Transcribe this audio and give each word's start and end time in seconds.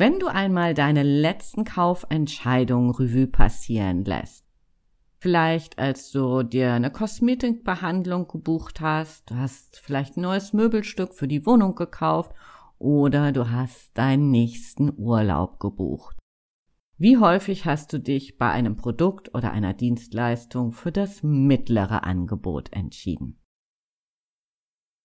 Wenn 0.00 0.18
du 0.18 0.28
einmal 0.28 0.72
deine 0.72 1.02
letzten 1.02 1.64
Kaufentscheidungen 1.64 2.90
Revue 2.90 3.26
passieren 3.26 4.02
lässt, 4.06 4.46
vielleicht 5.18 5.78
als 5.78 6.10
du 6.10 6.42
dir 6.42 6.72
eine 6.72 6.90
Kosmetikbehandlung 6.90 8.26
gebucht 8.26 8.80
hast, 8.80 9.28
du 9.30 9.34
hast 9.34 9.78
vielleicht 9.78 10.16
ein 10.16 10.22
neues 10.22 10.54
Möbelstück 10.54 11.12
für 11.12 11.28
die 11.28 11.44
Wohnung 11.44 11.74
gekauft 11.74 12.32
oder 12.78 13.30
du 13.32 13.50
hast 13.50 13.90
deinen 13.92 14.30
nächsten 14.30 14.90
Urlaub 14.96 15.60
gebucht. 15.60 16.16
Wie 16.96 17.18
häufig 17.18 17.66
hast 17.66 17.92
du 17.92 18.00
dich 18.00 18.38
bei 18.38 18.48
einem 18.48 18.76
Produkt 18.76 19.34
oder 19.34 19.52
einer 19.52 19.74
Dienstleistung 19.74 20.72
für 20.72 20.92
das 20.92 21.22
mittlere 21.22 22.04
Angebot 22.04 22.72
entschieden? 22.72 23.38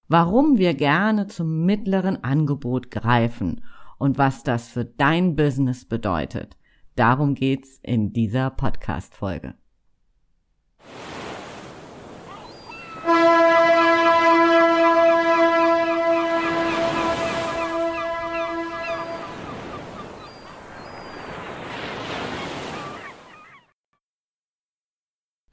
Warum 0.07 0.57
wir 0.57 0.73
gerne 0.73 1.27
zum 1.27 1.65
mittleren 1.65 2.23
Angebot 2.23 2.91
greifen 2.91 3.59
und 3.97 4.17
was 4.17 4.43
das 4.43 4.67
für 4.67 4.85
dein 4.85 5.35
Business 5.35 5.85
bedeutet, 5.85 6.57
darum 6.95 7.35
geht's 7.35 7.79
in 7.81 8.13
dieser 8.13 8.49
Podcast-Folge. 8.49 9.55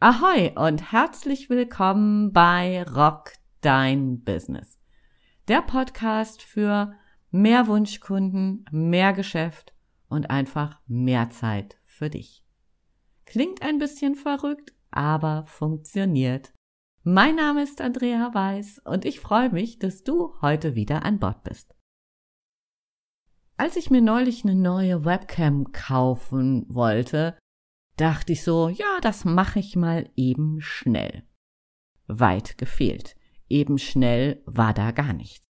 Ahoi 0.05 0.50
und 0.56 0.91
herzlich 0.91 1.48
willkommen 1.48 2.33
bei 2.33 2.83
Rock 2.83 3.34
Dein 3.61 4.24
Business. 4.24 4.77
Der 5.47 5.62
Podcast 5.62 6.42
für 6.42 6.92
mehr 7.32 7.66
Wunschkunden, 7.66 8.64
mehr 8.70 9.12
Geschäft 9.12 9.74
und 10.09 10.30
einfach 10.30 10.80
mehr 10.86 11.30
Zeit 11.30 11.78
für 11.86 12.10
dich. 12.10 12.44
Klingt 13.25 13.62
ein 13.62 13.78
bisschen 13.78 14.14
verrückt, 14.14 14.75
aber 14.91 15.47
funktioniert. 15.47 16.53
Mein 17.03 17.36
Name 17.36 17.62
ist 17.62 17.80
Andrea 17.80 18.33
Weiß 18.33 18.80
und 18.84 19.05
ich 19.05 19.19
freue 19.19 19.50
mich, 19.50 19.78
dass 19.78 20.05
du 20.05 20.34
heute 20.42 20.75
wieder 20.75 21.05
an 21.05 21.19
Bord 21.19 21.42
bist. 21.42 21.75
Als 23.56 23.77
ich 23.77 23.91
mir 23.91 24.03
neulich 24.03 24.44
eine 24.44 24.55
neue 24.55 25.05
Webcam 25.05 25.72
kaufen 25.72 26.66
wollte, 26.69 27.38
dachte 27.97 28.33
ich 28.33 28.42
so, 28.42 28.69
ja, 28.69 28.98
das 29.00 29.25
mache 29.25 29.58
ich 29.58 29.75
mal 29.77 30.10
eben 30.16 30.60
schnell. 30.60 31.25
Weit 32.06 32.58
gefehlt. 32.58 33.16
Eben 33.48 33.78
schnell 33.78 34.42
war 34.47 34.75
da 34.75 34.91
gar 34.91 35.12
nichts. 35.12 35.52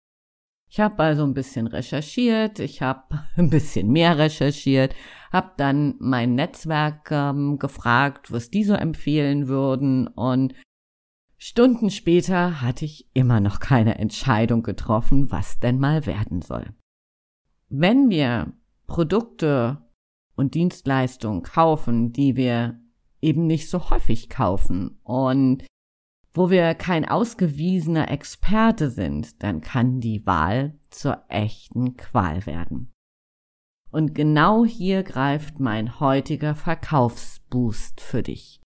Ich 0.75 0.81
habe 0.81 1.05
also 1.05 1.23
ein 1.23 1.35
bisschen 1.35 1.69
recherchiert, 1.69 2.59
ich 2.59 2.83
habe 2.83 3.05
ein 3.37 3.49
bisschen 3.49 3.93
mehr 3.93 4.19
recherchiert, 4.19 4.93
habe 5.31 5.53
dann 5.57 5.95
mein 6.01 6.35
Netzwerk 6.35 7.13
ähm, 7.13 7.61
gefragt, 7.61 8.33
was 8.33 8.51
die 8.51 8.65
so 8.65 8.75
empfehlen 8.75 9.47
würden 9.47 10.09
und 10.09 10.53
Stunden 11.39 11.91
später 11.91 12.61
hatte 12.61 12.87
ich 12.87 13.09
immer 13.15 13.39
noch 13.39 13.61
keine 13.61 13.99
Entscheidung 13.99 14.65
getroffen, 14.65 15.31
was 15.31 15.61
denn 15.61 15.79
mal 15.79 16.07
werden 16.07 16.43
soll. 16.43 16.75
Wenn 17.69 18.11
wir 18.11 18.53
Produkte 18.89 19.81
und 20.35 20.55
Dienstleistungen 20.55 21.45
kaufen, 21.45 22.13
die 22.13 22.35
wir 22.35 22.81
eben 23.23 23.47
nicht 23.47 23.71
so 23.71 23.91
häufig 23.91 24.29
kaufen 24.29 24.99
und 25.05 25.65
wo 26.35 26.51
wir 26.51 26.75
kein 26.75 27.09
ausgewiesener 27.09 28.11
Experte 28.11 28.91
sind, 28.91 29.43
dann 29.43 29.61
kann 29.61 30.01
die 30.01 30.27
Wahl 30.27 30.75
zur 30.91 31.23
echten 31.29 31.97
Qual 31.97 32.45
werden. 32.45 32.91
Und 33.91 34.15
genau 34.15 34.65
hier 34.65 35.05
greift 35.05 35.61
mein 35.61 36.01
heutiger 36.01 36.57
Verkaufsboost 36.57 38.01
für 38.01 38.25
dich. 38.25 38.61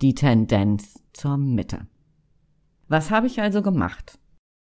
Die 0.00 0.14
Tendenz 0.14 1.02
zur 1.12 1.36
Mitte. 1.36 1.88
Was 2.86 3.10
habe 3.10 3.26
ich 3.26 3.40
also 3.40 3.62
gemacht? 3.62 4.20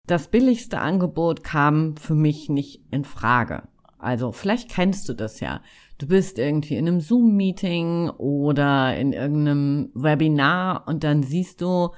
Das 0.06 0.28
billigste 0.28 0.81
Angebot 0.81 1.43
kam 1.43 1.97
für 1.97 2.15
mich 2.15 2.50
nicht 2.50 2.84
in 2.91 3.04
Frage. 3.04 3.66
Also 3.97 4.33
vielleicht 4.33 4.71
kennst 4.71 5.09
du 5.09 5.15
das 5.15 5.41
ja. 5.41 5.62
Du 5.97 6.06
bist 6.06 6.38
irgendwie 6.38 6.77
in 6.77 6.87
einem 6.87 7.00
Zoom-Meeting 7.00 8.10
oder 8.10 8.94
in 8.99 9.15
irgendeinem 9.15 9.91
Webinar 9.94 10.87
und 10.87 11.04
dann 11.04 11.22
siehst 11.22 11.62
du 11.62 11.88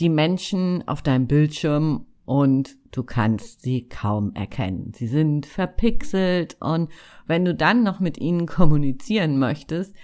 die 0.00 0.08
Menschen 0.08 0.86
auf 0.88 1.02
deinem 1.02 1.26
Bildschirm 1.26 2.06
und 2.24 2.76
du 2.90 3.02
kannst 3.02 3.62
sie 3.62 3.88
kaum 3.88 4.34
erkennen. 4.34 4.92
Sie 4.94 5.06
sind 5.06 5.46
verpixelt 5.46 6.56
und 6.60 6.90
wenn 7.26 7.44
du 7.44 7.54
dann 7.54 7.82
noch 7.82 8.00
mit 8.00 8.18
ihnen 8.18 8.46
kommunizieren 8.46 9.38
möchtest, 9.38 9.94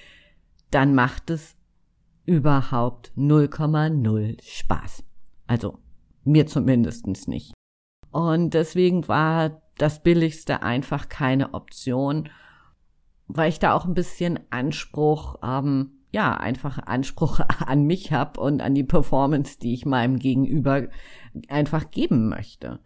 dann 0.70 0.94
macht 0.94 1.30
es 1.30 1.56
überhaupt 2.26 3.12
0,0 3.16 4.38
Spaß. 4.42 5.02
Also 5.46 5.78
mir 6.24 6.46
zumindestens 6.46 7.26
nicht. 7.26 7.52
Und 8.12 8.54
deswegen 8.54 9.08
war 9.08 9.62
das 9.78 10.02
Billigste 10.02 10.62
einfach 10.62 11.08
keine 11.08 11.54
Option, 11.54 12.28
weil 13.26 13.48
ich 13.48 13.58
da 13.58 13.72
auch 13.74 13.84
ein 13.84 13.94
bisschen 13.94 14.40
Anspruch, 14.50 15.36
ähm, 15.42 15.99
ja, 16.10 16.34
einfach 16.34 16.78
Anspruch 16.78 17.40
an 17.66 17.84
mich 17.84 18.12
habe 18.12 18.40
und 18.40 18.62
an 18.62 18.74
die 18.74 18.84
Performance, 18.84 19.58
die 19.58 19.74
ich 19.74 19.86
meinem 19.86 20.18
Gegenüber 20.18 20.88
einfach 21.48 21.90
geben 21.90 22.28
möchte. 22.28 22.80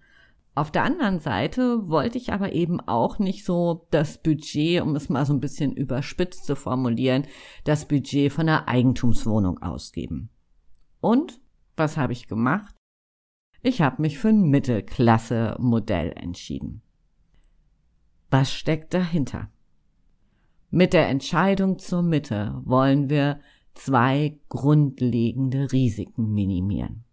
Auf 0.57 0.71
der 0.71 0.85
anderen 0.85 1.19
Seite 1.19 1.89
wollte 1.89 2.17
ich 2.17 2.33
aber 2.33 2.53
eben 2.53 2.81
auch 2.81 3.19
nicht 3.19 3.45
so 3.45 3.89
das 3.91 4.19
Budget, 4.19 4.83
um 4.83 4.95
es 4.95 5.09
mal 5.09 5.27
so 5.27 5.33
ein 5.33 5.41
bisschen 5.41 5.73
überspitzt 5.73 6.45
zu 6.45 6.55
formulieren, 6.55 7.27
das 7.65 7.89
Budget 7.89 8.33
von 8.33 8.49
einer 8.49 8.69
Eigentumswohnung 8.69 9.59
ausgeben. 9.59 10.31
Und 11.01 11.41
was 11.77 11.97
habe 11.97 12.13
ich 12.13 12.29
gemacht? 12.29 12.73
Ich 13.63 13.83
habe 13.83 14.01
mich 14.01 14.19
für 14.19 14.29
ein 14.29 14.49
Mittelklasse-Modell 14.51 16.13
entschieden. 16.13 16.83
Was 18.31 18.53
steckt 18.53 18.95
dahinter? 18.95 19.49
Mit 20.75 20.93
der 20.93 21.09
Entscheidung 21.09 21.79
zur 21.79 22.03
Mitte 22.03 22.61
wollen 22.65 23.09
wir 23.09 23.39
zwei 23.75 24.41
grundlegende 24.49 25.71
Risiken 25.71 26.35
minimieren. 26.35 27.05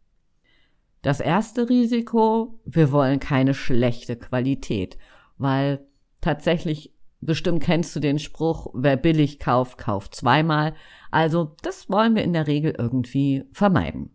Das 1.04 1.20
erste 1.20 1.70
Risiko, 1.70 2.60
wir 2.66 2.92
wollen 2.92 3.20
keine 3.20 3.54
schlechte 3.54 4.16
Qualität, 4.16 4.98
weil 5.38 5.86
tatsächlich 6.22 6.96
bestimmt 7.20 7.62
kennst 7.62 7.96
du 7.96 8.00
den 8.00 8.18
Spruch, 8.18 8.72
wer 8.74 8.98
billig 8.98 9.38
kauft, 9.38 9.78
kauft 9.78 10.16
zweimal. 10.16 10.74
Also 11.12 11.56
das 11.62 11.88
wollen 11.88 12.16
wir 12.16 12.24
in 12.24 12.34
der 12.34 12.48
Regel 12.48 12.74
irgendwie 12.76 13.44
vermeiden. 13.52 14.10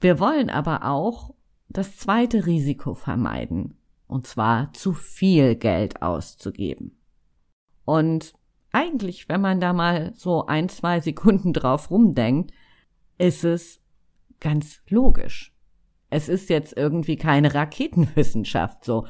Wir 0.00 0.18
wollen 0.18 0.50
aber 0.50 0.84
auch 0.84 1.32
das 1.68 1.96
zweite 1.96 2.44
Risiko 2.44 2.94
vermeiden, 2.94 3.78
und 4.08 4.26
zwar 4.26 4.72
zu 4.72 4.94
viel 4.94 5.54
Geld 5.54 6.02
auszugeben. 6.02 6.95
Und 7.86 8.34
eigentlich, 8.72 9.30
wenn 9.30 9.40
man 9.40 9.60
da 9.60 9.72
mal 9.72 10.12
so 10.14 10.44
ein, 10.44 10.68
zwei 10.68 11.00
Sekunden 11.00 11.54
drauf 11.54 11.90
rumdenkt, 11.90 12.52
ist 13.16 13.44
es 13.44 13.80
ganz 14.40 14.82
logisch. 14.90 15.54
Es 16.10 16.28
ist 16.28 16.50
jetzt 16.50 16.76
irgendwie 16.76 17.16
keine 17.16 17.54
Raketenwissenschaft 17.54 18.84
so. 18.84 19.06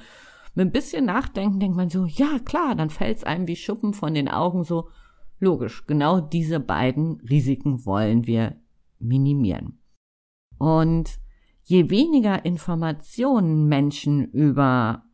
Mit 0.54 0.69
ein 0.69 0.72
bisschen 0.72 1.04
Nachdenken 1.04 1.59
denkt 1.59 1.76
man 1.76 1.91
so, 1.91 2.06
ja 2.06 2.38
klar, 2.44 2.75
dann 2.75 2.91
fällt 2.91 3.19
es 3.19 3.25
einem 3.25 3.48
wie 3.48 3.56
Schuppen 3.56 3.92
von 3.92 4.14
den 4.14 4.28
Augen 4.28 4.62
so. 4.62 4.88
Logisch, 5.38 5.84
genau 5.87 6.20
diese 6.20 6.60
beiden 6.60 7.20
Risiken 7.20 7.84
wollen 7.84 8.26
wir 8.26 8.56
minimieren. 8.98 9.82
Und 10.58 11.19
je 11.64 11.91
weniger 11.91 12.44
Informationen 12.44 13.66
Menschen 13.66 14.25
über 14.26 15.06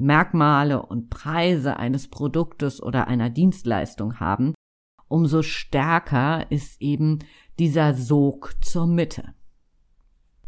Merkmale 0.00 0.82
und 0.82 1.10
Preise 1.10 1.76
eines 1.76 2.08
Produktes 2.08 2.82
oder 2.82 3.06
einer 3.06 3.30
Dienstleistung 3.30 4.18
haben, 4.18 4.54
umso 5.08 5.42
stärker 5.42 6.50
ist 6.50 6.80
eben 6.80 7.18
dieser 7.58 7.94
Sog 7.94 8.54
zur 8.62 8.86
Mitte. 8.86 9.34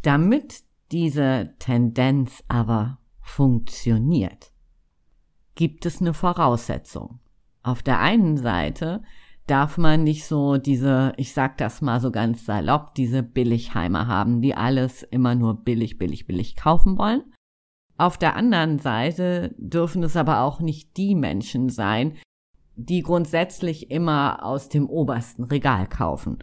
Damit 0.02 0.62
diese 0.90 1.54
Tendenz 1.58 2.42
aber 2.48 2.98
funktioniert, 3.20 4.52
gibt 5.54 5.86
es 5.86 6.00
eine 6.00 6.14
Voraussetzung. 6.14 7.20
Auf 7.62 7.82
der 7.82 8.00
einen 8.00 8.36
Seite 8.36 9.02
darf 9.46 9.78
man 9.78 10.04
nicht 10.04 10.26
so 10.26 10.56
diese, 10.56 11.12
ich 11.16 11.32
sag 11.32 11.58
das 11.58 11.80
mal 11.82 12.00
so 12.00 12.10
ganz 12.10 12.46
salopp, 12.46 12.94
diese 12.94 13.22
Billigheimer 13.22 14.06
haben, 14.06 14.40
die 14.40 14.54
alles 14.54 15.02
immer 15.02 15.34
nur 15.34 15.62
billig, 15.62 15.98
billig, 15.98 16.26
billig 16.26 16.56
kaufen 16.56 16.98
wollen. 16.98 17.22
Auf 18.02 18.18
der 18.18 18.34
anderen 18.34 18.80
Seite 18.80 19.54
dürfen 19.58 20.02
es 20.02 20.16
aber 20.16 20.40
auch 20.40 20.58
nicht 20.58 20.96
die 20.96 21.14
Menschen 21.14 21.68
sein, 21.68 22.14
die 22.74 23.00
grundsätzlich 23.00 23.92
immer 23.92 24.44
aus 24.44 24.68
dem 24.68 24.90
obersten 24.90 25.44
Regal 25.44 25.86
kaufen. 25.86 26.38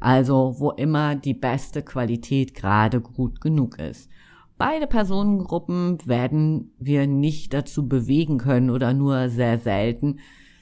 Also 0.00 0.56
wo 0.58 0.72
immer 0.72 1.14
die 1.14 1.34
beste 1.34 1.82
Qualität 1.82 2.52
gerade 2.52 3.00
gut 3.00 3.40
genug 3.40 3.78
ist. 3.78 4.10
Beide 4.58 4.88
Personengruppen 4.88 5.98
werden 6.04 6.72
wir 6.80 7.06
nicht 7.06 7.54
dazu 7.54 7.86
bewegen 7.86 8.38
können 8.38 8.70
oder 8.70 8.92
nur 8.92 9.28
sehr 9.28 9.60
selten, 9.60 10.18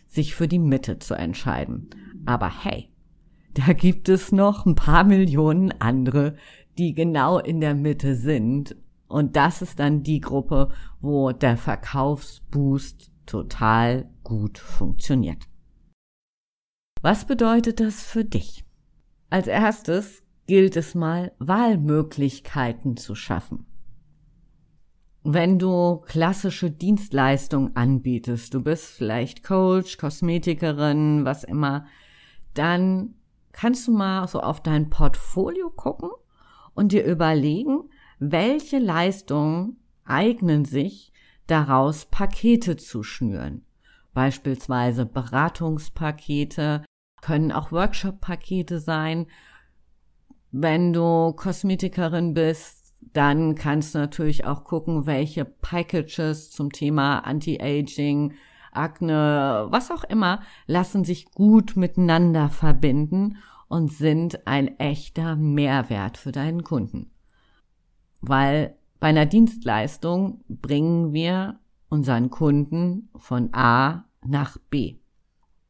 sich 0.06 0.34
für 0.34 0.48
die 0.48 0.58
Mitte 0.58 0.98
zu 0.98 1.14
entscheiden. 1.14 1.88
Aber 2.26 2.62
hey, 2.62 2.90
da 3.54 3.72
gibt 3.72 4.10
es 4.10 4.32
noch 4.32 4.66
ein 4.66 4.74
paar 4.74 5.04
Millionen 5.04 5.72
andere, 5.80 6.36
die 6.76 6.92
genau 6.92 7.38
in 7.38 7.62
der 7.62 7.74
Mitte 7.74 8.16
sind. 8.16 8.76
Und 9.12 9.36
das 9.36 9.60
ist 9.60 9.78
dann 9.78 10.02
die 10.02 10.20
Gruppe, 10.20 10.70
wo 11.02 11.32
der 11.32 11.58
Verkaufsboost 11.58 13.10
total 13.26 14.10
gut 14.24 14.56
funktioniert. 14.56 15.44
Was 17.02 17.26
bedeutet 17.26 17.78
das 17.80 18.02
für 18.02 18.24
dich? 18.24 18.64
Als 19.28 19.48
erstes 19.48 20.22
gilt 20.46 20.78
es 20.78 20.94
mal, 20.94 21.32
Wahlmöglichkeiten 21.38 22.96
zu 22.96 23.14
schaffen. 23.14 23.66
Wenn 25.24 25.58
du 25.58 25.98
klassische 26.06 26.70
Dienstleistungen 26.70 27.76
anbietest, 27.76 28.54
du 28.54 28.62
bist 28.62 28.86
vielleicht 28.86 29.44
Coach, 29.44 29.98
Kosmetikerin, 29.98 31.26
was 31.26 31.44
immer, 31.44 31.84
dann 32.54 33.14
kannst 33.52 33.86
du 33.86 33.92
mal 33.92 34.26
so 34.26 34.40
auf 34.40 34.62
dein 34.62 34.88
Portfolio 34.88 35.68
gucken 35.68 36.08
und 36.72 36.92
dir 36.92 37.04
überlegen, 37.04 37.90
welche 38.30 38.78
Leistungen 38.78 39.78
eignen 40.04 40.64
sich 40.64 41.12
daraus 41.48 42.06
Pakete 42.06 42.76
zu 42.76 43.02
schnüren. 43.02 43.64
Beispielsweise 44.14 45.06
Beratungspakete, 45.06 46.84
können 47.20 47.50
auch 47.50 47.72
Workshop-Pakete 47.72 48.78
sein. 48.78 49.26
Wenn 50.52 50.92
du 50.92 51.32
Kosmetikerin 51.32 52.34
bist, 52.34 52.94
dann 53.00 53.56
kannst 53.56 53.94
du 53.94 53.98
natürlich 53.98 54.44
auch 54.44 54.64
gucken, 54.64 55.06
welche 55.06 55.44
Packages 55.44 56.50
zum 56.50 56.70
Thema 56.70 57.20
Anti-Aging, 57.20 58.34
Akne, 58.70 59.66
was 59.70 59.90
auch 59.90 60.04
immer, 60.04 60.42
lassen 60.66 61.04
sich 61.04 61.26
gut 61.32 61.76
miteinander 61.76 62.48
verbinden 62.48 63.38
und 63.68 63.92
sind 63.92 64.46
ein 64.46 64.78
echter 64.78 65.36
Mehrwert 65.36 66.18
für 66.18 66.32
deinen 66.32 66.62
Kunden. 66.62 67.11
Weil 68.22 68.76
bei 69.00 69.08
einer 69.08 69.26
Dienstleistung 69.26 70.42
bringen 70.48 71.12
wir 71.12 71.58
unseren 71.88 72.30
Kunden 72.30 73.10
von 73.16 73.52
A 73.52 74.04
nach 74.24 74.56
B 74.70 74.96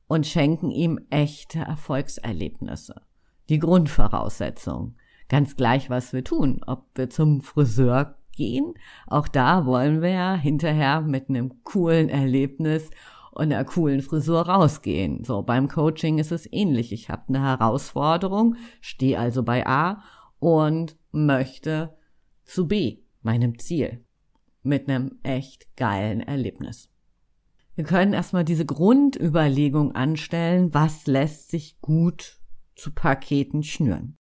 und 0.07 0.27
schenken 0.27 0.71
ihm 0.71 1.01
echte 1.11 1.61
Erfolgserlebnisse. 1.61 3.01
Die 3.49 3.59
Grundvoraussetzung. 3.59 4.95
Ganz 5.29 5.57
gleich, 5.57 5.89
was 5.89 6.13
wir 6.13 6.23
tun. 6.23 6.61
Ob 6.67 6.87
wir 6.95 7.09
zum 7.09 7.41
Friseur 7.41 8.17
gehen. 8.37 8.75
Auch 9.07 9.29
da 9.29 9.67
wollen 9.67 10.03
wir 10.03 10.11
ja 10.11 10.35
hinterher 10.35 11.01
mit 11.01 11.29
einem 11.29 11.65
coolen 11.65 12.09
Erlebnis 12.09 12.91
und 13.31 13.45
einer 13.45 13.65
coolen 13.65 14.03
Frisur 14.03 14.43
rausgehen. 14.43 15.25
So, 15.25 15.43
beim 15.43 15.69
Coaching 15.69 16.19
ist 16.19 16.33
es 16.33 16.47
ähnlich. 16.53 16.93
Ich 16.93 17.09
habe 17.09 17.23
eine 17.29 17.43
Herausforderung, 17.43 18.57
stehe 18.81 19.19
also 19.19 19.43
bei 19.43 19.67
A 19.67 20.03
und 20.39 20.97
möchte 21.13 21.95
zu 22.53 22.69
B, 22.69 22.99
meinem 23.23 23.59
Ziel, 23.59 24.05
mit 24.63 24.87
einem 24.87 25.19
echt 25.23 25.75
geilen 25.75 26.21
Erlebnis. 26.21 26.91
Wir 27.77 27.85
können 27.85 28.13
erstmal 28.13 28.45
diese 28.45 28.67
Grundüberlegung 28.67 29.93
anstellen, 29.93 30.75
was 30.75 31.07
lässt 31.07 31.51
sich 31.51 31.81
gut 31.81 32.43
zu 32.77 32.93
Paketen 32.93 33.63
schnüren. 33.63 34.17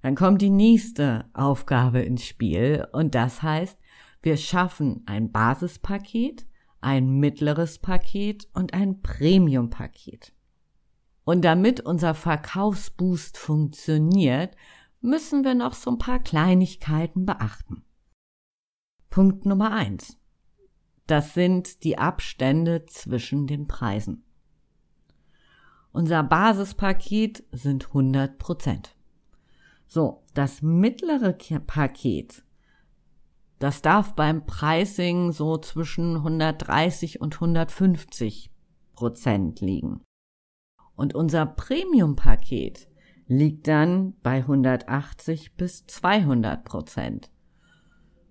Dann 0.00 0.14
kommt 0.14 0.42
die 0.42 0.50
nächste 0.50 1.24
Aufgabe 1.32 2.00
ins 2.02 2.24
Spiel 2.24 2.86
und 2.92 3.16
das 3.16 3.42
heißt, 3.42 3.76
wir 4.22 4.36
schaffen 4.36 5.02
ein 5.06 5.32
Basispaket, 5.32 6.46
ein 6.80 7.18
mittleres 7.18 7.80
Paket 7.80 8.46
und 8.54 8.74
ein 8.74 9.02
Premium-Paket. 9.02 10.32
Und 11.24 11.44
damit 11.44 11.80
unser 11.80 12.14
Verkaufsboost 12.14 13.36
funktioniert, 13.36 14.54
müssen 15.00 15.44
wir 15.44 15.54
noch 15.54 15.74
so 15.74 15.90
ein 15.90 15.98
paar 15.98 16.18
Kleinigkeiten 16.18 17.26
beachten. 17.26 17.84
Punkt 19.08 19.46
Nummer 19.46 19.72
eins: 19.72 20.18
Das 21.06 21.34
sind 21.34 21.84
die 21.84 21.98
Abstände 21.98 22.86
zwischen 22.86 23.46
den 23.46 23.66
Preisen. 23.66 24.24
Unser 25.92 26.22
Basispaket 26.22 27.44
sind 27.50 27.88
100 27.88 28.38
Prozent. 28.38 28.94
So, 29.86 30.22
das 30.34 30.62
mittlere 30.62 31.32
Paket, 31.32 32.44
das 33.58 33.82
darf 33.82 34.14
beim 34.14 34.46
Pricing 34.46 35.32
so 35.32 35.58
zwischen 35.58 36.16
130 36.16 37.20
und 37.20 37.34
150 37.34 38.52
Prozent 38.92 39.60
liegen. 39.60 40.02
Und 40.94 41.14
unser 41.14 41.44
Premium-Paket 41.44 42.89
liegt 43.30 43.68
dann 43.68 44.14
bei 44.24 44.38
180 44.38 45.54
bis 45.54 45.86
200 45.86 46.64
Prozent. 46.64 47.30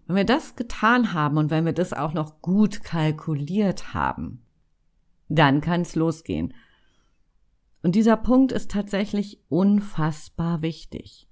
Wenn 0.05 0.17
wir 0.17 0.25
das 0.25 0.57
getan 0.57 1.13
haben 1.13 1.37
und 1.37 1.51
wenn 1.51 1.63
wir 1.63 1.71
das 1.71 1.93
auch 1.93 2.13
noch 2.13 2.41
gut 2.41 2.83
kalkuliert 2.83 3.93
haben, 3.93 4.43
dann 5.29 5.61
kann 5.61 5.81
es 5.81 5.95
losgehen. 5.95 6.53
Und 7.81 7.95
dieser 7.95 8.17
Punkt 8.17 8.51
ist 8.51 8.71
tatsächlich 8.71 9.41
unfassbar 9.47 10.61
wichtig. 10.61 11.29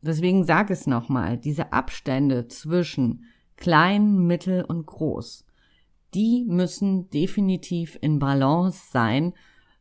Deswegen 0.00 0.44
sag 0.44 0.70
es 0.70 0.86
nochmal, 0.86 1.38
diese 1.38 1.72
Abstände 1.72 2.46
zwischen 2.46 3.24
klein, 3.56 4.18
mittel 4.18 4.64
und 4.64 4.86
groß, 4.86 5.44
die 6.14 6.44
müssen 6.46 7.10
definitiv 7.10 7.98
in 8.00 8.20
Balance 8.20 8.92
sein, 8.92 9.32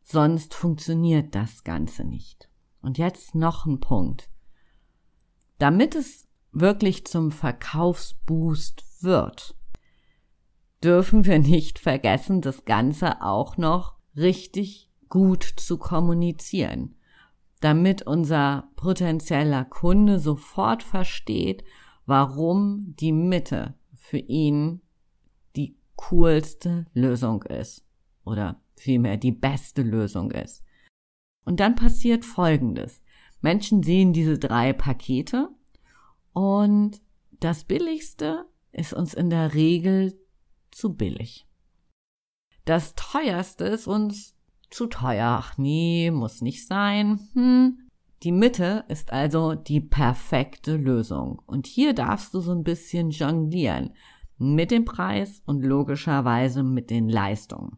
sonst 0.02 0.56
funktioniert 0.56 1.36
das 1.36 1.64
Ganze 1.64 2.06
nicht. 2.06 2.51
Und 2.82 2.98
jetzt 2.98 3.36
noch 3.36 3.66
ein 3.66 3.80
Punkt. 3.80 4.30
Damit 5.58 5.96
es 5.96 6.28
wirklich 6.52 7.06
zum 7.06 7.32
Verkaufsboost 7.32 8.84
wird, 9.02 9.56
dürfen 10.84 11.26
wir 11.26 11.40
nicht 11.40 11.80
vergessen, 11.80 12.42
das 12.42 12.66
Ganze 12.66 13.22
auch 13.22 13.58
noch 13.58 13.96
richtig 14.16 14.90
gut 15.10 15.44
zu 15.44 15.78
kommunizieren 15.78 16.96
damit 17.62 18.02
unser 18.02 18.70
potenzieller 18.76 19.64
Kunde 19.64 20.20
sofort 20.20 20.84
versteht, 20.84 21.64
warum 22.06 22.96
die 23.00 23.14
Mitte 23.14 23.76
für 23.94 24.18
ihn 24.18 24.82
die 25.56 25.78
coolste 25.96 26.88
Lösung 26.94 27.44
ist 27.44 27.86
oder 28.26 28.60
vielmehr 28.76 29.18
die 29.18 29.32
beste 29.32 29.84
Lösung 29.84 30.32
ist. 30.32 30.64
Und 31.46 31.60
dann 31.60 31.76
passiert 31.76 32.26
Folgendes. 32.26 33.02
Menschen 33.42 33.84
sehen 33.84 34.14
diese 34.14 34.38
drei 34.38 34.74
Pakete 34.74 35.50
und 36.34 37.02
das 37.40 37.64
Billigste 37.64 38.46
ist 38.72 38.94
uns 38.94 39.14
in 39.14 39.30
der 39.30 39.54
Regel 39.54 40.18
zu 40.70 40.94
billig. 40.94 41.48
Das 42.66 42.94
teuerste 42.96 43.66
ist 43.66 43.88
uns 43.88 44.36
zu 44.70 44.88
teuer. 44.88 45.40
Ach 45.40 45.58
nee, 45.58 46.12
muss 46.12 46.42
nicht 46.42 46.68
sein. 46.68 47.20
Hm. 47.34 47.90
Die 48.24 48.32
Mitte 48.32 48.86
ist 48.88 49.12
also 49.12 49.56
die 49.56 49.82
perfekte 49.82 50.78
Lösung. 50.78 51.42
Und 51.48 51.66
hier 51.66 51.94
darfst 51.94 52.34
du 52.36 52.40
so 52.40 52.52
ein 52.52 52.64
bisschen 52.64 53.10
jonglieren 53.10 53.96
mit 54.38 54.72
dem 54.72 54.86
Preis 54.86 55.42
und 55.46 55.64
logischerweise 55.66 56.64
mit 56.64 56.92
den 56.92 57.10
Leistungen. 57.10 57.78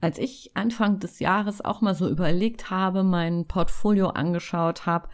Als 0.00 0.18
ich 0.18 0.52
Anfang 0.54 1.00
des 1.00 1.18
Jahres 1.18 1.60
auch 1.64 1.80
mal 1.80 1.94
so 1.94 2.08
überlegt 2.08 2.70
habe, 2.70 3.02
mein 3.02 3.46
Portfolio 3.46 4.08
angeschaut 4.08 4.86
habe, 4.86 5.08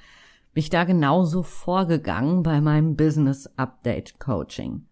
bin 0.53 0.61
ich 0.61 0.71
da 0.71 0.85
genauso 0.85 1.43
vorgegangen 1.43 2.43
bei 2.43 2.61
meinem 2.61 2.95
Business 2.95 3.47
Update 3.57 4.21
Coaching. 4.21 4.87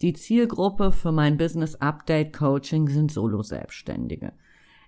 Die 0.00 0.14
Zielgruppe 0.14 0.92
für 0.92 1.12
mein 1.12 1.36
Business 1.36 1.74
Update 1.76 2.32
Coaching 2.32 2.88
sind 2.88 3.12
Solo-Selbstständige. 3.12 4.32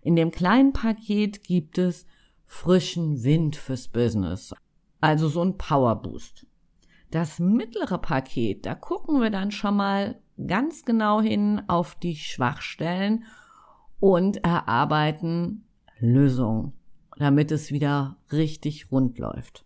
In 0.01 0.17
dem 0.17 0.31
kleinen 0.31 0.73
Paket 0.73 1.45
gibt 1.45 1.77
es 1.77 2.07
frischen 2.47 3.23
Wind 3.23 3.57
fürs 3.57 3.89
Business. 3.89 4.55
Also 5.03 5.29
so 5.29 5.43
ein 5.45 5.59
Powerboost. 5.59 6.47
Das 7.11 7.39
mittlere 7.39 7.99
Paket, 7.99 8.65
da 8.65 8.75
gucken 8.75 9.21
wir 9.21 9.29
dann 9.29 9.51
schon 9.51 9.77
mal 9.77 10.19
ganz 10.47 10.85
genau 10.87 11.21
hin 11.21 11.61
auf 11.69 11.95
die 11.95 12.17
Schwachstellen 12.17 13.25
und 14.03 14.39
erarbeiten 14.39 15.65
Lösungen, 16.01 16.73
damit 17.19 17.53
es 17.53 17.71
wieder 17.71 18.17
richtig 18.33 18.91
rund 18.91 19.17
läuft. 19.21 19.65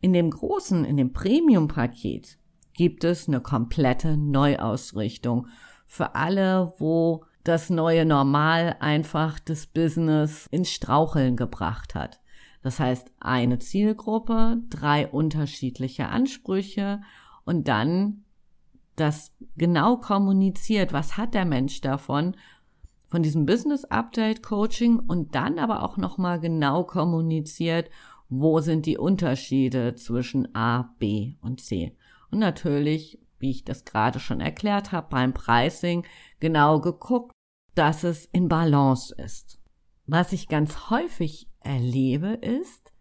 In 0.00 0.14
dem 0.14 0.30
großen, 0.30 0.86
in 0.86 0.96
dem 0.96 1.12
Premium-Paket 1.12 2.38
gibt 2.72 3.04
es 3.04 3.28
eine 3.28 3.42
komplette 3.42 4.16
Neuausrichtung 4.16 5.48
für 5.86 6.14
alle, 6.14 6.72
wo 6.78 7.24
das 7.44 7.68
neue 7.68 8.06
Normal 8.06 8.76
einfach 8.80 9.38
das 9.38 9.66
Business 9.66 10.46
ins 10.50 10.70
Straucheln 10.70 11.36
gebracht 11.36 11.94
hat. 11.94 12.20
Das 12.62 12.80
heißt, 12.80 13.12
eine 13.20 13.58
Zielgruppe, 13.58 14.62
drei 14.70 15.08
unterschiedliche 15.08 16.08
Ansprüche 16.08 17.02
und 17.44 17.68
dann 17.68 18.24
das 18.96 19.30
genau 19.58 19.98
kommuniziert, 19.98 20.94
was 20.94 21.18
hat 21.18 21.34
der 21.34 21.44
Mensch 21.44 21.82
davon, 21.82 22.34
von 23.08 23.22
diesem 23.22 23.46
Business 23.46 23.84
Update 23.84 24.42
Coaching 24.42 24.98
und 24.98 25.34
dann 25.34 25.58
aber 25.58 25.82
auch 25.82 25.96
nochmal 25.96 26.40
genau 26.40 26.84
kommuniziert, 26.84 27.90
wo 28.28 28.60
sind 28.60 28.86
die 28.86 28.98
Unterschiede 28.98 29.94
zwischen 29.94 30.54
A, 30.54 30.94
B 30.98 31.34
und 31.40 31.60
C. 31.60 31.96
Und 32.30 32.40
natürlich, 32.40 33.20
wie 33.38 33.50
ich 33.50 33.64
das 33.64 33.84
gerade 33.84 34.18
schon 34.18 34.40
erklärt 34.40 34.92
habe, 34.92 35.08
beim 35.10 35.32
Pricing 35.32 36.04
genau 36.40 36.80
geguckt, 36.80 37.32
dass 37.74 38.04
es 38.04 38.24
in 38.26 38.48
Balance 38.48 39.14
ist. 39.14 39.60
Was 40.06 40.32
ich 40.32 40.48
ganz 40.48 40.90
häufig 40.90 41.48
erlebe 41.60 42.28
ist, 42.28 42.92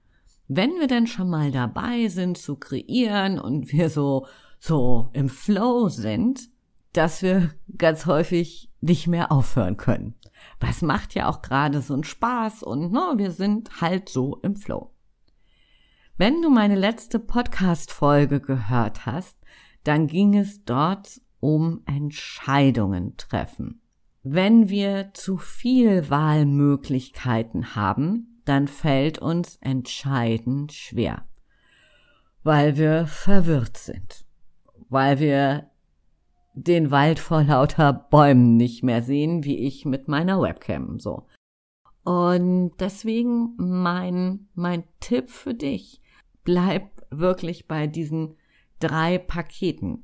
wenn 0.47 0.79
wir 0.79 0.88
denn 0.88 1.07
schon 1.07 1.29
mal 1.29 1.51
dabei 1.51 2.07
sind 2.07 2.38
zu 2.38 2.55
kreieren 2.57 3.39
und 3.39 3.71
wir 3.71 3.89
so, 3.89 4.27
so 4.59 5.09
im 5.13 5.29
Flow 5.29 5.89
sind, 5.89 6.50
dass 6.93 7.21
wir 7.21 7.51
ganz 7.77 8.05
häufig 8.05 8.69
nicht 8.85 9.07
mehr 9.07 9.31
aufhören 9.31 9.77
können. 9.77 10.15
Was 10.59 10.81
macht 10.81 11.15
ja 11.15 11.27
auch 11.27 11.41
gerade 11.41 11.81
so 11.81 11.93
einen 11.93 12.03
Spaß 12.03 12.63
und 12.63 12.91
ne, 12.91 13.13
wir 13.17 13.31
sind 13.31 13.81
halt 13.81 14.09
so 14.09 14.37
im 14.37 14.55
Flow. 14.55 14.91
Wenn 16.17 16.41
du 16.41 16.49
meine 16.49 16.75
letzte 16.75 17.19
Podcast-Folge 17.19 18.39
gehört 18.39 19.05
hast, 19.05 19.37
dann 19.83 20.07
ging 20.07 20.37
es 20.37 20.63
dort 20.63 21.21
um 21.39 21.81
Entscheidungen 21.85 23.17
treffen. 23.17 23.81
Wenn 24.23 24.69
wir 24.69 25.11
zu 25.13 25.37
viel 25.37 26.09
Wahlmöglichkeiten 26.09 27.75
haben, 27.75 28.41
dann 28.45 28.67
fällt 28.67 29.19
uns 29.19 29.57
entscheidend 29.57 30.71
schwer, 30.71 31.27
weil 32.43 32.77
wir 32.77 33.07
verwirrt 33.07 33.77
sind, 33.77 34.25
weil 34.89 35.19
wir 35.19 35.69
den 36.55 36.89
Wald 36.89 37.19
vor 37.19 37.43
lauter 37.43 37.93
Bäumen 37.93 38.55
nicht 38.55 38.83
mehr 38.83 39.03
sehen, 39.03 39.43
wie 39.43 39.57
ich 39.57 39.85
mit 39.85 40.07
meiner 40.07 40.41
Webcam 40.41 41.00
so. 41.00 41.27
Und 42.03 42.71
deswegen 42.79 43.55
mein, 43.57 44.47
mein 44.53 44.83
Tipp 45.00 45.29
für 45.29 45.53
dich, 45.53 46.01
bleib 46.43 47.05
wirklich 47.09 47.67
bei 47.67 47.88
diesen 47.88 48.35
drei 48.79 49.17
Paketen. 49.17 50.03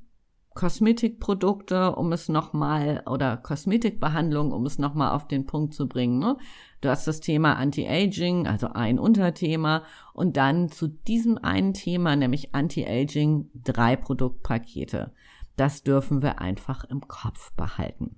Kosmetikprodukte, 0.54 1.96
um 1.96 2.12
es 2.12 2.28
nochmal, 2.28 3.04
oder 3.10 3.38
Kosmetikbehandlung, 3.38 4.52
um 4.52 4.66
es 4.66 4.80
nochmal 4.80 5.12
auf 5.12 5.26
den 5.28 5.46
Punkt 5.46 5.74
zu 5.74 5.88
bringen. 5.88 6.20
Ne? 6.20 6.36
Du 6.82 6.90
hast 6.90 7.08
das 7.08 7.22
Thema 7.22 7.54
Anti-Aging, 7.54 8.48
also 8.48 8.68
ein 8.68 9.00
Unterthema, 9.00 9.84
und 10.14 10.36
dann 10.36 10.68
zu 10.68 10.90
diesem 10.90 11.38
einen 11.38 11.74
Thema, 11.74 12.18
nämlich 12.18 12.54
Anti-Aging, 12.54 13.50
drei 13.54 13.96
Produktpakete. 13.96 15.14
Das 15.62 15.84
dürfen 15.84 16.24
wir 16.24 16.42
einfach 16.42 16.86
im 16.86 17.08
Kopf 17.08 17.54
behalten. 17.54 18.18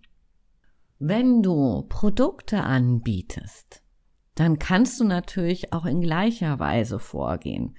Wenn 0.98 1.44
du 1.44 1.82
Produkte 1.90 2.64
anbietest, 2.64 3.84
dann 4.36 4.60
kannst 4.60 4.98
du 5.02 5.04
natürlich 5.04 5.74
auch 5.74 5.86
in 5.86 6.00
gleicher 6.00 6.60
Weise 6.60 7.00
vorgehen 7.00 7.76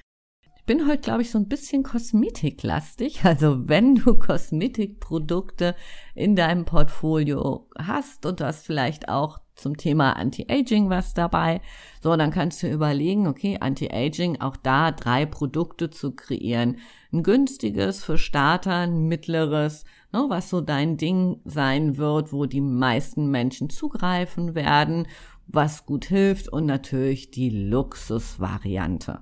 bin 0.66 0.88
heute, 0.88 1.00
glaube 1.00 1.23
ich, 1.23 1.30
so 1.30 1.38
ein 1.38 1.49
bisschen 1.49 1.83
kosmetiklastig. 1.83 3.25
Also 3.25 3.68
wenn 3.68 3.97
du 3.97 4.14
Kosmetikprodukte 4.18 5.75
in 6.14 6.37
deinem 6.37 6.64
Portfolio 6.64 7.68
hast 7.78 8.25
und 8.26 8.40
du 8.40 8.47
hast 8.47 8.64
vielleicht 8.64 9.09
auch 9.09 9.40
zum 9.56 9.76
Thema 9.76 10.16
Anti-Aging 10.16 10.90
was 10.90 11.14
dabei, 11.14 11.61
so, 12.02 12.14
dann 12.16 12.30
kannst 12.30 12.62
du 12.62 12.70
überlegen, 12.70 13.26
okay, 13.26 13.58
Anti-Aging, 13.61 14.40
auch 14.40 14.56
da 14.56 14.90
drei 14.90 15.26
Produkte 15.26 15.90
zu 15.90 16.12
kreieren. 16.12 16.78
Ein 17.12 17.23
günstiges 17.23 18.04
für 18.04 18.18
Starter, 18.18 18.75
ein 18.75 19.06
mittleres, 19.06 19.84
ne, 20.12 20.26
was 20.28 20.50
so 20.50 20.61
dein 20.61 20.96
Ding 20.96 21.40
sein 21.44 21.96
wird, 21.96 22.32
wo 22.32 22.46
die 22.46 22.61
meisten 22.61 23.30
Menschen 23.30 23.70
zugreifen 23.70 24.54
werden, 24.54 25.06
was 25.46 25.87
gut 25.87 26.06
hilft 26.06 26.49
und 26.49 26.66
natürlich 26.66 27.30
die 27.30 27.50
Luxusvariante. 27.50 29.20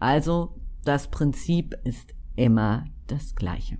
Also 0.00 0.60
das 0.84 1.10
Prinzip 1.10 1.74
ist 1.84 2.14
immer 2.36 2.84
das 3.06 3.34
gleiche. 3.34 3.78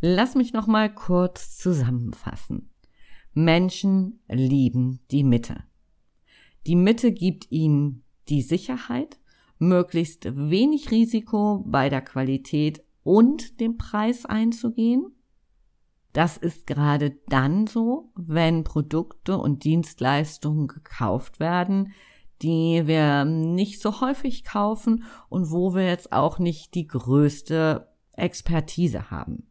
Lass 0.00 0.34
mich 0.34 0.52
noch 0.52 0.66
mal 0.66 0.92
kurz 0.92 1.56
zusammenfassen. 1.58 2.71
Menschen 3.34 4.20
lieben 4.28 5.00
die 5.10 5.24
Mitte. 5.24 5.64
Die 6.66 6.76
Mitte 6.76 7.12
gibt 7.12 7.50
ihnen 7.50 8.04
die 8.28 8.42
Sicherheit, 8.42 9.18
möglichst 9.58 10.36
wenig 10.36 10.90
Risiko 10.90 11.64
bei 11.66 11.88
der 11.88 12.02
Qualität 12.02 12.84
und 13.02 13.60
dem 13.60 13.78
Preis 13.78 14.26
einzugehen. 14.26 15.06
Das 16.12 16.36
ist 16.36 16.66
gerade 16.66 17.18
dann 17.28 17.66
so, 17.66 18.12
wenn 18.14 18.64
Produkte 18.64 19.38
und 19.38 19.64
Dienstleistungen 19.64 20.66
gekauft 20.68 21.40
werden, 21.40 21.92
die 22.42 22.86
wir 22.86 23.24
nicht 23.24 23.80
so 23.80 24.00
häufig 24.00 24.44
kaufen 24.44 25.04
und 25.28 25.50
wo 25.50 25.74
wir 25.74 25.86
jetzt 25.86 26.12
auch 26.12 26.38
nicht 26.38 26.74
die 26.74 26.86
größte 26.86 27.88
Expertise 28.12 29.10
haben. 29.10 29.46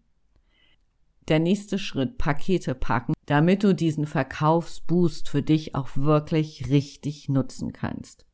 Der 1.28 1.40
nächste 1.40 1.80
Schritt, 1.80 2.18
Pakete 2.18 2.76
packen, 2.76 3.14
damit 3.32 3.64
du 3.64 3.74
diesen 3.74 4.08
Verkaufsboost 4.08 5.30
für 5.30 5.42
dich 5.42 5.74
auch 5.74 5.96
wirklich 5.96 6.70
richtig 6.70 7.30
nutzen 7.30 7.72
kannst. 7.72 8.26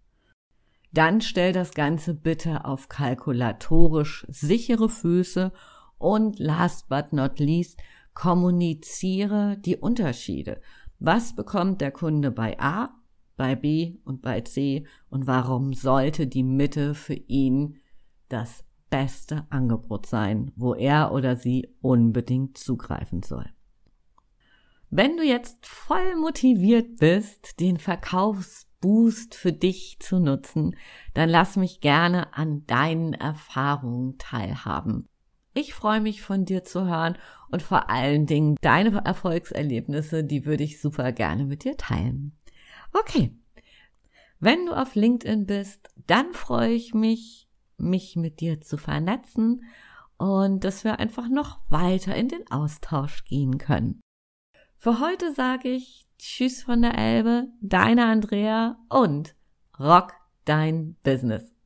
Dann 0.92 1.22
stell 1.22 1.54
das 1.54 1.76
Ganze 1.76 2.16
bitte 2.16 2.66
auf 2.66 2.90
kalkulatorisch 2.90 4.26
sichere 4.28 4.90
Füße 4.90 5.54
und 6.00 6.40
last 6.40 6.90
but 6.90 7.14
not 7.14 7.38
least, 7.38 7.80
kommuniziere 8.16 9.58
die 9.60 9.78
Unterschiede. 9.78 10.60
Was 10.98 11.36
bekommt 11.36 11.80
der 11.82 11.92
Kunde 11.92 12.32
bei 12.32 12.60
A 12.60 12.90
bei 13.36 13.56
B 13.56 14.00
und 14.04 14.24
bei 14.24 14.42
C 14.42 14.88
und 15.12 15.28
warum 15.28 15.74
sollte 15.74 16.26
die 16.26 16.42
Mitte 16.42 16.96
für 16.96 17.14
ihn 17.14 17.78
das 18.30 18.64
beste 18.90 19.46
Angebot 19.52 20.08
sein, 20.08 20.52
wo 20.56 20.74
er 20.74 21.12
oder 21.12 21.36
sie 21.36 21.68
unbedingt 21.82 22.58
zugreifen 22.58 23.22
soll. 23.22 23.46
Wenn 24.90 25.18
du 25.18 25.24
jetzt 25.24 25.66
voll 25.66 26.16
motiviert 26.16 26.98
bist, 26.98 27.60
den 27.60 27.78
Verkaufsboost 27.78 29.36
für 29.36 29.52
dich 29.52 29.98
zu 30.00 30.20
nutzen, 30.20 30.78
dann 31.14 31.28
lass 31.28 31.58
mich 31.58 31.82
gerne 31.82 32.34
an 32.34 32.66
deinen 32.68 33.14
Erfahrungen 33.14 34.18
teilhaben. 34.18 35.10
Ich 35.54 35.74
freue 35.74 36.00
mich 36.00 36.22
von 36.22 36.46
dir 36.46 36.64
zu 36.64 36.86
hören 36.86 37.18
und 37.52 37.64
vor 37.64 37.90
allen 37.90 38.28
Dingen 38.28 38.56
deine 38.62 39.04
Erfolgserlebnisse, 39.04 40.24
die 40.24 40.46
würde 40.46 40.64
ich 40.64 40.80
super 40.80 41.12
gerne 41.12 41.46
mit 41.46 41.66
dir 41.66 41.76
teilen. 41.76 42.38
Okay. 42.94 43.36
Wenn 44.40 44.68
du 44.68 44.74
auf 44.74 44.96
LinkedIn 44.96 45.48
bist, 45.48 45.90
dann 46.06 46.32
freue 46.32 46.74
ich 46.74 46.94
mich, 46.94 47.50
mich 47.78 48.16
mit 48.16 48.40
dir 48.40 48.62
zu 48.62 48.78
vernetzen 48.78 49.64
und 50.18 50.64
dass 50.64 50.84
wir 50.84 51.00
einfach 51.00 51.28
noch 51.28 51.60
weiter 51.70 52.16
in 52.16 52.28
den 52.28 52.50
Austausch 52.52 53.26
gehen 53.26 53.58
können. 53.58 54.00
Für 54.80 55.00
heute 55.00 55.34
sage 55.34 55.70
ich 55.70 56.08
Tschüss 56.20 56.62
von 56.62 56.84
der 56.84 56.98
Elbe, 56.98 57.48
deine 57.62 58.06
Andrea 58.06 58.78
und 58.90 59.36
Rock 59.80 60.14
dein 60.46 60.96
Business. 61.04 61.57